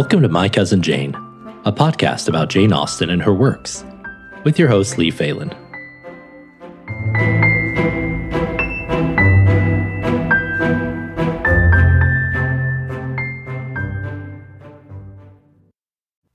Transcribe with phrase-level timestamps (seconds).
[0.00, 1.14] Welcome to My Cousin Jane,
[1.66, 3.84] a podcast about Jane Austen and her works,
[4.44, 5.50] with your host, Lee Phelan.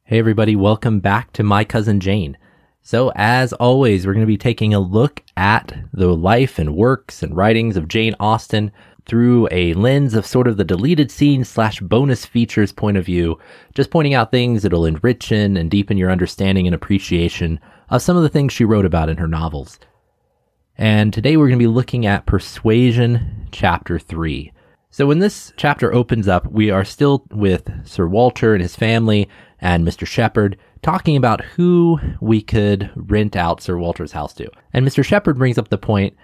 [0.04, 2.38] Hey, everybody, welcome back to My Cousin Jane.
[2.84, 7.24] So, as always, we're going to be taking a look at the life and works
[7.24, 8.72] and writings of Jane Austen
[9.06, 13.38] through a lens of sort of the deleted scenes slash bonus features point of view,
[13.74, 18.24] just pointing out things that'll enrich and deepen your understanding and appreciation of some of
[18.24, 19.80] the things she wrote about in her novels.
[20.78, 24.52] And today we're going to be looking at Persuasion, Chapter 3.
[24.90, 29.30] So when this chapter opens up, we are still with Sir Walter and his family
[29.60, 30.08] and Mr.
[30.08, 34.50] Shepherd talking about who we could rent out Sir Walter's house to.
[34.74, 35.04] And Mr.
[35.04, 36.16] Shepherd brings up the point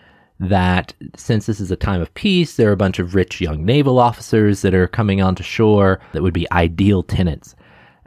[0.42, 3.64] that since this is a time of peace, there are a bunch of rich young
[3.64, 7.56] naval officers that are coming onto shore that would be ideal tenants.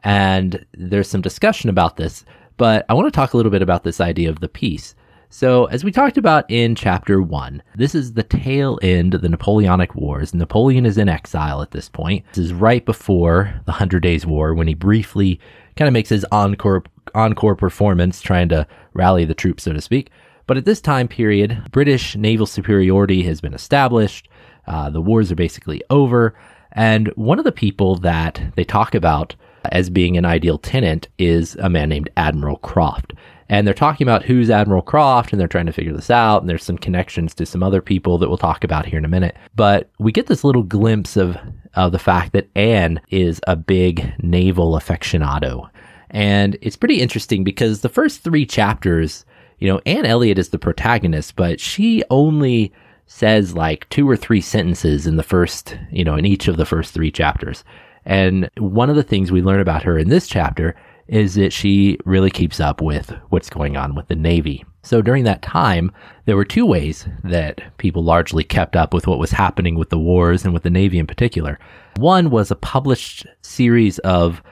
[0.02, 2.24] And there's some discussion about this,
[2.56, 4.96] but I want to talk a little bit about this idea of the peace.
[5.30, 9.28] So, as we talked about in chapter one, this is the tail end of the
[9.28, 10.34] Napoleonic Wars.
[10.34, 12.24] Napoleon is in exile at this point.
[12.34, 15.40] This is right before the Hundred Days War when he briefly
[15.76, 20.10] kind of makes his encore, encore performance trying to rally the troops, so to speak.
[20.46, 24.28] But at this time period, British naval superiority has been established.
[24.66, 26.34] Uh, the wars are basically over.
[26.72, 29.34] And one of the people that they talk about
[29.72, 33.14] as being an ideal tenant is a man named Admiral Croft.
[33.48, 36.40] And they're talking about who's Admiral Croft and they're trying to figure this out.
[36.40, 39.08] And there's some connections to some other people that we'll talk about here in a
[39.08, 39.36] minute.
[39.54, 41.36] But we get this little glimpse of,
[41.74, 45.68] of the fact that Anne is a big naval aficionado.
[46.10, 49.24] And it's pretty interesting because the first three chapters
[49.64, 52.70] you know, Anne Elliot is the protagonist, but she only
[53.06, 56.66] says like two or three sentences in the first, you know, in each of the
[56.66, 57.64] first three chapters.
[58.04, 60.76] And one of the things we learn about her in this chapter
[61.08, 64.66] is that she really keeps up with what's going on with the Navy.
[64.82, 65.90] So during that time,
[66.26, 69.98] there were two ways that people largely kept up with what was happening with the
[69.98, 71.58] wars and with the Navy in particular.
[71.96, 74.42] One was a published series of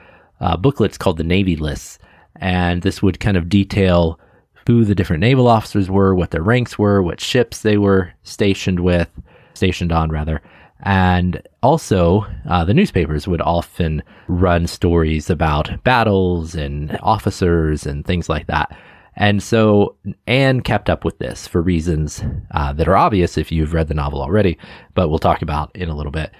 [0.41, 1.99] uh, booklets called the Navy Lists.
[2.37, 4.19] And this would kind of detail
[4.67, 8.79] who the different naval officers were, what their ranks were, what ships they were stationed
[8.79, 9.09] with,
[9.53, 10.41] stationed on rather.
[10.85, 18.27] And also, uh, the newspapers would often run stories about battles and officers and things
[18.27, 18.75] like that.
[19.15, 19.95] And so
[20.27, 23.93] Anne kept up with this for reasons uh, that are obvious if you've read the
[23.93, 24.57] novel already,
[24.95, 26.31] but we'll talk about in a little bit.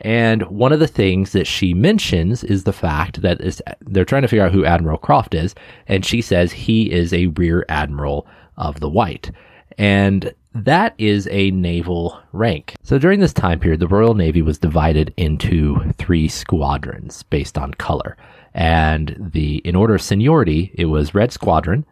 [0.00, 4.28] And one of the things that she mentions is the fact that they're trying to
[4.28, 5.54] figure out who Admiral Croft is.
[5.86, 9.30] And she says he is a rear admiral of the White.
[9.76, 12.74] And that is a naval rank.
[12.82, 17.74] So during this time period, the Royal Navy was divided into three squadrons based on
[17.74, 18.16] color.
[18.52, 21.86] And the, in order of seniority, it was Red Squadron,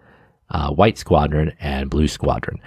[0.51, 2.59] uh, White Squadron, and Blue Squadron.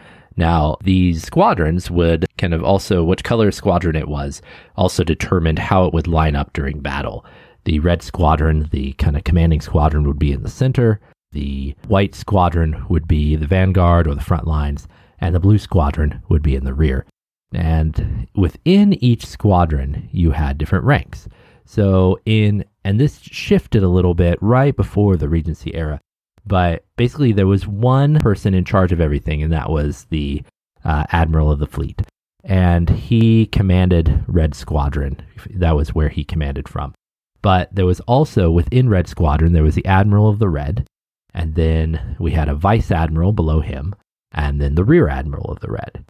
[0.41, 4.41] Now, these squadrons would kind of also, which color squadron it was,
[4.75, 7.24] also determined how it would line up during battle.
[7.66, 11.00] The red squadron, the kind of commanding squadron, would be in the center.
[11.31, 14.88] The white squadron would be the vanguard or the front lines,
[15.19, 17.06] and the blue squadron would be in the rear.
[17.53, 21.29] And within each squadron, you had different ranks.
[21.66, 26.02] So, in, and this shifted a little bit right before the Regency era.
[26.46, 30.44] But basically, there was one person in charge of everything, and that was the
[30.84, 32.02] uh, admiral of the fleet.
[32.44, 35.22] And he commanded Red Squadron.
[35.52, 36.94] That was where he commanded from.
[37.41, 40.88] But there was also within Red Squadron, there was the admiral of the Red,
[41.34, 43.96] and then we had a vice admiral below him,
[44.31, 46.06] and then the rear admiral of the Red.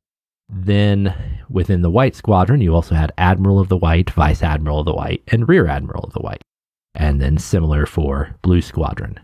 [0.49, 1.13] Then
[1.49, 4.93] within the White Squadron, you also had admiral of the White, vice admiral of the
[4.93, 6.41] White, and rear admiral of the White.
[6.93, 9.17] And then similar for Blue Squadron.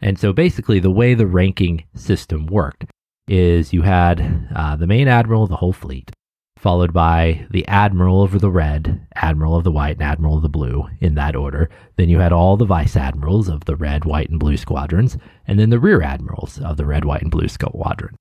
[0.00, 2.86] And so basically, the way the ranking system worked
[3.28, 6.10] is you had uh, the main admiral of the whole fleet,
[6.56, 10.48] followed by the admiral of the red, admiral of the white, and admiral of the
[10.48, 11.70] blue in that order.
[11.96, 15.16] Then you had all the vice admirals of the red, white, and blue squadrons,
[15.46, 18.16] and then the rear admirals of the red, white, and blue squadron.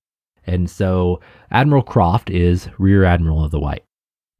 [0.46, 1.22] And so
[1.52, 3.84] Admiral Croft is rear admiral of the white.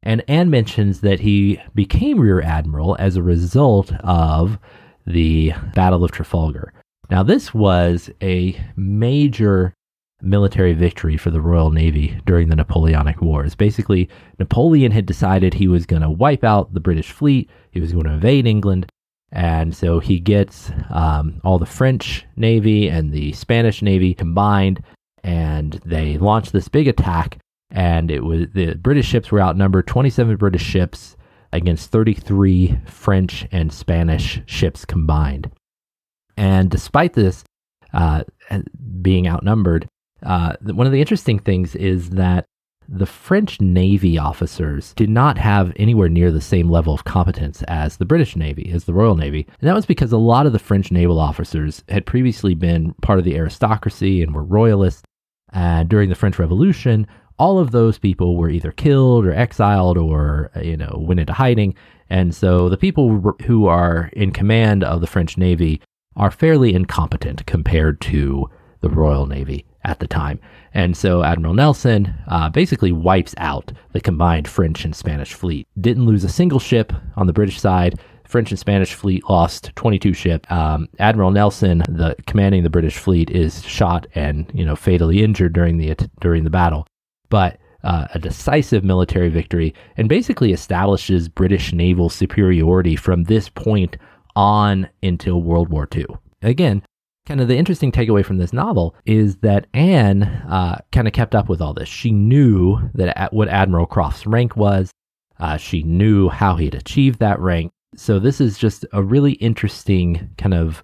[0.02, 4.58] And Anne mentions that he became rear admiral as a result of
[5.06, 6.72] the Battle of Trafalgar.
[7.10, 9.74] Now, this was a major
[10.22, 13.56] military victory for the Royal Navy during the Napoleonic Wars.
[13.56, 14.08] Basically,
[14.38, 18.04] Napoleon had decided he was going to wipe out the British fleet, he was going
[18.04, 18.86] to invade England.
[19.32, 24.82] And so he gets um, all the French Navy and the Spanish Navy combined,
[25.22, 27.38] and they launch this big attack.
[27.70, 31.16] And it was the British ships were outnumbered 27 British ships
[31.52, 35.50] against 33 French and Spanish ships combined.
[36.40, 37.44] And despite this
[37.92, 38.24] uh,
[39.02, 39.86] being outnumbered,
[40.22, 42.46] uh, one of the interesting things is that
[42.88, 47.98] the French Navy officers did not have anywhere near the same level of competence as
[47.98, 49.46] the British Navy, as the Royal Navy.
[49.60, 53.18] And that was because a lot of the French naval officers had previously been part
[53.18, 55.02] of the aristocracy and were royalists.
[55.52, 57.06] And during the French Revolution,
[57.38, 61.74] all of those people were either killed or exiled or, you know, went into hiding.
[62.08, 65.82] And so the people who are in command of the French Navy
[66.20, 68.46] are fairly incompetent compared to
[68.82, 70.38] the Royal Navy at the time.
[70.74, 75.66] And so Admiral Nelson uh, basically wipes out the combined French and Spanish fleet.
[75.80, 77.98] Didn't lose a single ship on the British side.
[78.24, 80.50] French and Spanish fleet lost 22 ships.
[80.52, 85.54] Um, Admiral Nelson, the commanding the British fleet, is shot and you know fatally injured
[85.54, 86.86] during the during the battle.
[87.30, 93.96] But uh, a decisive military victory and basically establishes British naval superiority from this point
[94.36, 96.06] on until World War II.
[96.42, 96.82] Again,
[97.26, 101.34] kind of the interesting takeaway from this novel is that Anne uh, kind of kept
[101.34, 101.88] up with all this.
[101.88, 104.90] She knew that what Admiral Croft's rank was.
[105.38, 107.70] Uh, she knew how he had achieved that rank.
[107.96, 110.82] So this is just a really interesting kind of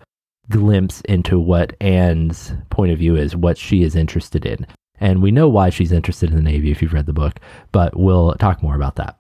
[0.48, 4.66] glimpse into what Anne's point of view is, what she is interested in.
[4.98, 7.38] And we know why she's interested in the Navy if you've read the book,
[7.70, 9.18] but we'll talk more about that.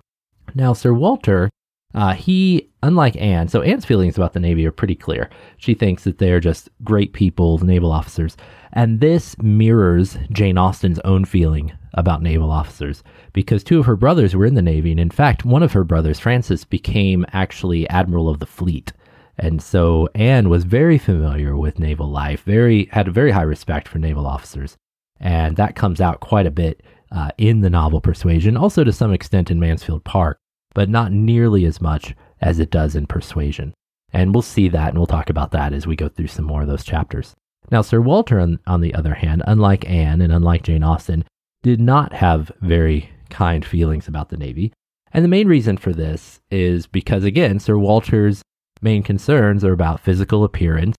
[0.54, 1.50] Now, Sir Walter
[1.96, 5.28] uh, he, unlike Anne, so Anne's feelings about the Navy are pretty clear.
[5.56, 8.36] She thinks that they're just great people, naval officers.
[8.72, 13.02] And this mirrors Jane Austen's own feeling about naval officers
[13.32, 14.90] because two of her brothers were in the Navy.
[14.90, 18.92] And in fact, one of her brothers, Francis, became actually Admiral of the Fleet.
[19.38, 23.88] And so Anne was very familiar with naval life, very had a very high respect
[23.88, 24.76] for naval officers.
[25.20, 26.82] And that comes out quite a bit
[27.12, 30.38] uh, in the novel Persuasion, also to some extent in Mansfield Park
[30.76, 33.74] but not nearly as much as it does in Persuasion.
[34.12, 36.62] And we'll see that and we'll talk about that as we go through some more
[36.62, 37.34] of those chapters.
[37.70, 41.24] Now, Sir Walter, on, on the other hand, unlike Anne and unlike Jane Austen,
[41.62, 44.72] did not have very kind feelings about the Navy.
[45.12, 48.42] And the main reason for this is because, again, Sir Walter's
[48.82, 50.96] main concerns are about physical appearance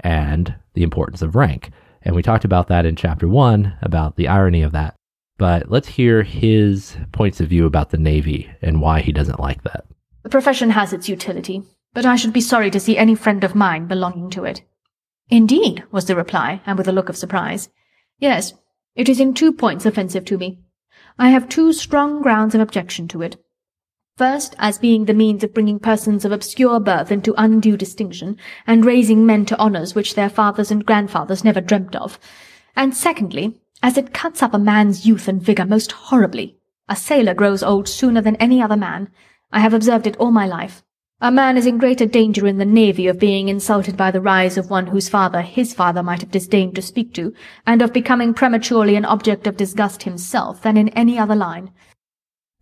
[0.00, 1.70] and the importance of rank.
[2.02, 4.94] And we talked about that in chapter one, about the irony of that.
[5.36, 9.62] But let's hear his points of view about the Navy and why he doesn't like
[9.62, 9.84] that.
[10.28, 11.62] The profession has its utility,
[11.94, 14.60] but I should be sorry to see any friend of mine belonging to it.
[15.30, 17.70] Indeed, was the reply, and with a look of surprise.
[18.18, 18.52] Yes,
[18.94, 20.58] it is in two points offensive to me.
[21.18, 23.42] I have two strong grounds of objection to it.
[24.18, 28.36] First, as being the means of bringing persons of obscure birth into undue distinction,
[28.66, 32.18] and raising men to honours which their fathers and grandfathers never dreamt of.
[32.76, 36.58] And secondly, as it cuts up a man's youth and vigour most horribly.
[36.86, 39.08] A sailor grows old sooner than any other man.
[39.50, 40.82] I have observed it all my life.
[41.20, 44.56] A man is in greater danger in the navy of being insulted by the rise
[44.56, 47.34] of one whose father his father might have disdained to speak to,
[47.66, 51.72] and of becoming prematurely an object of disgust himself, than in any other line.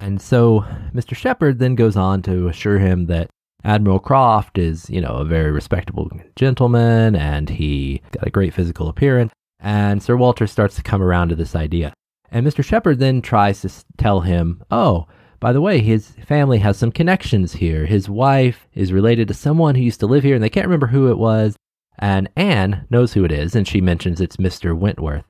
[0.00, 1.14] And so Mr.
[1.14, 3.28] Shepherd then goes on to assure him that
[3.64, 8.88] Admiral Croft is, you know, a very respectable gentleman and he got a great physical
[8.88, 9.32] appearance.
[9.58, 11.92] And Sir Walter starts to come around to this idea.
[12.30, 12.64] And Mr.
[12.64, 15.06] Shepherd then tries to tell him, oh,
[15.40, 17.86] by the way, his family has some connections here.
[17.86, 20.88] His wife is related to someone who used to live here, and they can't remember
[20.88, 21.56] who it was.
[21.98, 24.76] And Anne knows who it is, and she mentions it's Mr.
[24.76, 25.24] Wentworth.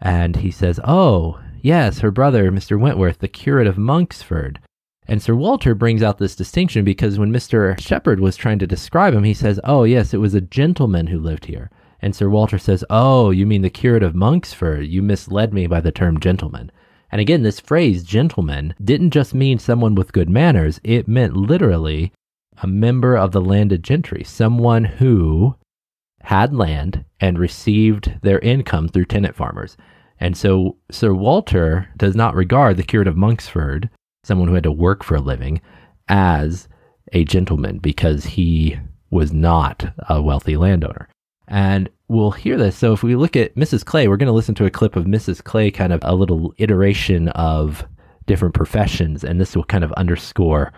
[0.00, 2.78] And he says, Oh, yes, her brother, Mr.
[2.78, 4.58] Wentworth, the curate of Monksford.
[5.06, 7.78] And Sir Walter brings out this distinction because when Mr.
[7.80, 11.18] Shepherd was trying to describe him, he says, Oh, yes, it was a gentleman who
[11.18, 11.70] lived here.
[12.00, 14.88] And Sir Walter says, Oh, you mean the curate of Monksford?
[14.88, 16.70] You misled me by the term gentleman.
[17.12, 22.12] And again, this phrase, gentleman, didn't just mean someone with good manners, it meant literally
[22.62, 25.56] a member of the landed gentry, someone who
[26.22, 29.76] had land and received their income through tenant farmers.
[30.20, 33.88] And so Sir Walter does not regard the curate of Monksford,
[34.22, 35.60] someone who had to work for a living,
[36.08, 36.68] as
[37.12, 38.78] a gentleman because he
[39.10, 41.08] was not a wealthy landowner.
[41.48, 42.76] And we'll hear this.
[42.76, 43.84] So if we look at Mrs.
[43.84, 45.42] Clay, we're going to listen to a clip of Mrs.
[45.42, 47.86] Clay, kind of a little iteration of
[48.26, 49.22] different professions.
[49.22, 50.72] And this will kind of underscore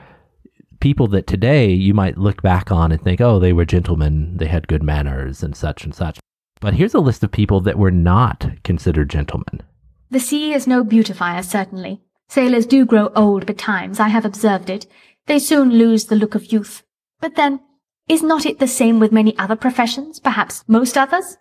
[0.80, 4.46] people that today you might look back on and think, oh, they were gentlemen, they
[4.46, 6.20] had good manners and such and such.
[6.60, 9.62] But here's a list of people that were not considered gentlemen.
[10.10, 12.02] The sea is no beautifier, certainly.
[12.28, 14.86] Sailors do grow old betimes, I have observed it.
[15.26, 16.82] They soon lose the look of youth.
[17.20, 17.60] But then,
[18.08, 21.38] is not it the same with many other professions, perhaps most others?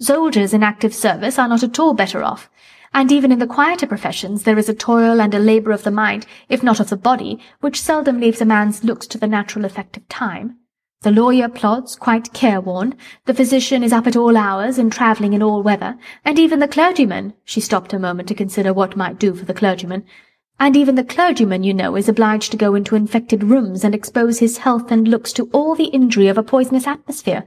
[0.00, 2.50] Soldiers in active service are not at all better off.
[2.92, 5.90] And even in the quieter professions there is a toil and a labour of the
[5.90, 9.64] mind, if not of the body, which seldom leaves a man's looks to the natural
[9.64, 10.58] effect of time.
[11.02, 12.94] The lawyer plods, quite careworn,
[13.26, 16.68] the physician is up at all hours and travelling in all weather, and even the
[16.68, 20.04] clergyman, she stopped a moment to consider what might do for the clergyman,
[20.58, 24.38] and even the clergyman, you know, is obliged to go into infected rooms and expose
[24.38, 27.44] his health and looks to all the injury of a poisonous atmosphere.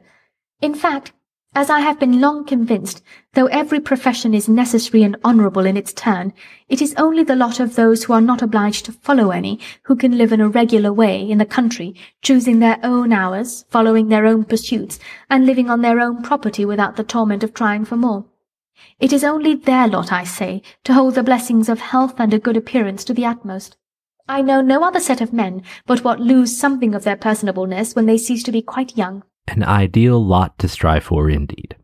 [0.61, 1.13] In fact,
[1.55, 3.01] as I have been long convinced,
[3.33, 6.33] though every profession is necessary and honourable in its turn,
[6.69, 9.95] it is only the lot of those who are not obliged to follow any, who
[9.95, 14.27] can live in a regular way in the country, choosing their own hours, following their
[14.27, 14.99] own pursuits,
[15.29, 18.25] and living on their own property without the torment of trying for more.
[18.99, 22.39] It is only their lot, I say, to hold the blessings of health and a
[22.39, 23.77] good appearance to the utmost.
[24.29, 28.05] I know no other set of men but what lose something of their personableness when
[28.05, 29.23] they cease to be quite young.
[29.47, 31.75] An ideal lot to strive for, indeed.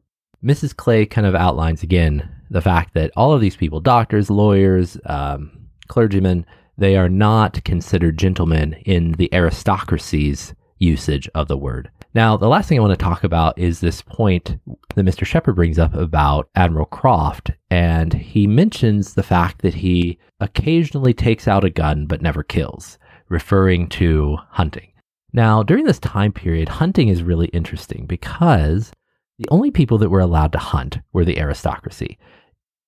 [0.44, 0.76] Mrs.
[0.76, 5.68] Clay kind of outlines again the fact that all of these people, doctors, lawyers, um,
[5.88, 6.46] clergymen,
[6.78, 11.90] they are not considered gentlemen in the aristocracy's usage of the word.
[12.14, 14.60] Now, the last thing I want to talk about is this point
[14.96, 15.26] that Mr.
[15.26, 21.48] Shepherd brings up about Admiral Croft, and he mentions the fact that he occasionally takes
[21.48, 22.98] out a gun but never kills,
[23.30, 24.92] referring to hunting.
[25.32, 28.92] Now, during this time period, hunting is really interesting because
[29.40, 32.20] the only people that were allowed to hunt were the aristocracy.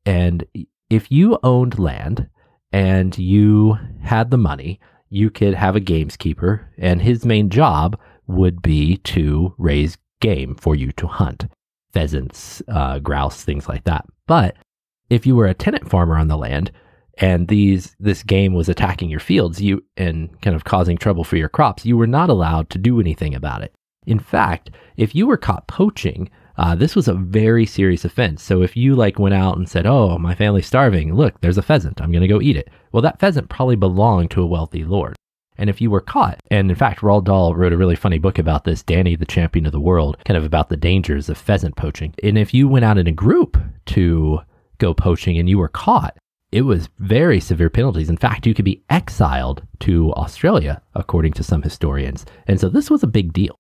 [0.06, 0.46] And
[0.90, 2.30] if you owned land
[2.72, 8.62] and you had the money, you could have a gameskeeper, and his main job would
[8.62, 11.46] be to raise game for you to hunt
[11.96, 14.06] pheasants, uh, grouse, things like that.
[14.28, 14.58] But
[15.10, 16.72] if you were a tenant farmer on the land,
[17.18, 21.38] and these this game was attacking your fields you and kind of causing trouble for
[21.38, 23.74] your crops you were not allowed to do anything about it.
[24.06, 28.44] In fact if you were caught poaching uh, this was a very serious offense.
[28.44, 31.14] So if you like went out and said oh my family's starving.
[31.14, 32.02] Look there's a pheasant.
[32.02, 32.70] I'm going to go eat it.
[32.92, 35.16] Well that pheasant probably belonged to a wealthy lord
[35.58, 38.38] and if you were caught, and in fact, Roald Dahl wrote a really funny book
[38.38, 41.76] about this, Danny, the Champion of the World, kind of about the dangers of pheasant
[41.76, 42.14] poaching.
[42.24, 43.58] And if you went out in a group
[43.88, 44.42] to
[44.78, 46.18] go poaching and you were caught,
[46.52, 48.10] it was very severe penalties.
[48.10, 52.26] In fact, you could be exiled to Australia, according to some historians.
[52.48, 53.58] And so this was a big deal.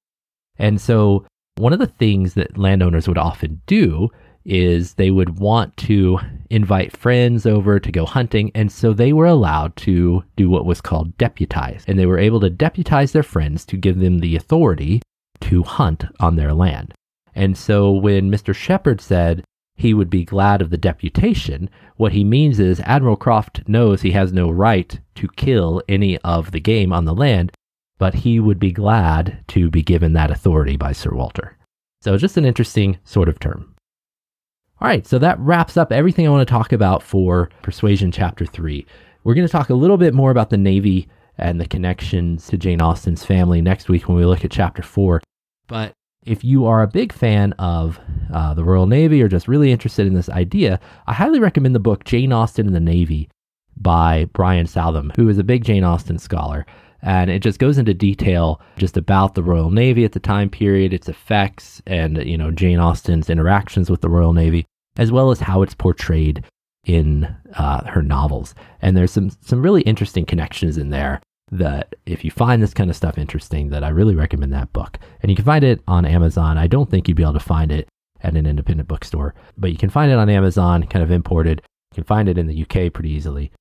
[0.58, 1.25] And so
[1.58, 4.10] one of the things that landowners would often do
[4.46, 8.52] is they would want to invite friends over to go hunting.
[8.54, 11.84] And so they were allowed to do what was called deputize.
[11.88, 15.02] And they were able to deputize their friends to give them the authority
[15.42, 16.94] to hunt on their land.
[17.34, 18.56] And so when Mr.
[18.56, 19.44] Shepherd said,
[19.75, 21.70] he would be glad of the deputation.
[21.98, 26.52] What he means is Admiral Croft knows he has no right to kill any of
[26.52, 27.52] the game on the land,
[27.98, 31.58] but he would be glad to be given that authority by Sir Walter.
[32.02, 33.75] So, just an interesting sort of term.
[34.82, 38.46] All right, so that wraps up everything I want to talk about for Persuasion Chapter
[38.46, 38.86] 3.
[39.24, 42.58] We're going to talk a little bit more about the Navy and the connections to
[42.58, 45.22] Jane Austen's family next week when we look at Chapter 4.
[45.67, 45.94] But
[46.25, 48.01] if you are a big fan of
[48.34, 51.79] uh, the Royal Navy or just really interested in this idea, I highly recommend the
[51.79, 53.29] book Jane Austen and the Navy
[53.77, 56.65] by Brian Southam, who is a big Jane Austen scholar.
[57.05, 60.91] And it just goes into detail just about the Royal Navy at the time period,
[60.91, 64.65] its effects, and you know Jane Austen's interactions with the Royal Navy,
[64.97, 66.43] as well as how it's portrayed
[66.83, 68.55] in uh, her novels.
[68.81, 71.21] And there's some some really interesting connections in there
[71.51, 74.97] that if you find this kind of stuff interesting, that I really recommend that book.
[75.21, 76.57] And you can find it on Amazon.
[76.57, 77.88] I don't think you'd be able to find it
[78.21, 81.62] at an independent bookstore, but you can find it on Amazon, kind of imported.
[81.91, 83.51] You can find it in the UK pretty easily.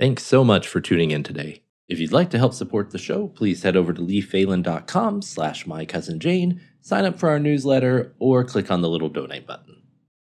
[0.00, 1.62] Thanks so much for tuning in today.
[1.88, 5.86] If you'd like to help support the show, please head over to leephalen.com slash my
[5.86, 9.82] cousin Jane, sign up for our newsletter, or click on the little donate button.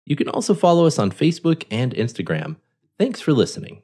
[0.06, 2.56] You can also follow us on Facebook and Instagram.
[2.98, 3.82] Thanks for listening.